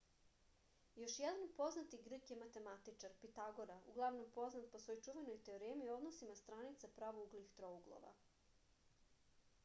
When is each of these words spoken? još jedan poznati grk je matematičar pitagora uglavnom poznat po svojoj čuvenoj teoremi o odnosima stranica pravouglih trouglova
još 0.99 1.15
jedan 1.23 1.41
poznati 1.57 1.97
grk 2.05 2.29
je 2.31 2.37
matematičar 2.43 3.11
pitagora 3.25 3.75
uglavnom 3.91 4.31
poznat 4.37 4.65
po 4.71 4.81
svojoj 4.85 5.01
čuvenoj 5.07 5.37
teoremi 5.49 5.89
o 5.91 5.97
odnosima 5.97 6.37
stranica 6.39 6.89
pravouglih 6.95 7.51
trouglova 7.61 8.15